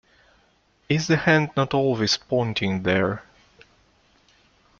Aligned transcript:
Is 0.89 1.05
the 1.05 1.15
hand 1.15 1.51
not 1.55 1.75
always 1.75 2.17
pointing 2.17 2.81
there? 2.81 3.21